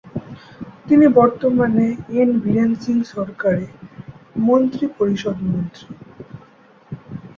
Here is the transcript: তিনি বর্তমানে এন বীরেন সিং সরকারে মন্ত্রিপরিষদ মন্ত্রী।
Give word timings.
তিনি 0.87 1.05
বর্তমানে 1.17 1.85
এন 2.19 2.29
বীরেন 2.43 2.71
সিং 2.75 2.97
সরকারে 3.13 3.65
মন্ত্রিপরিষদ 4.39 5.37
মন্ত্রী। 5.45 5.87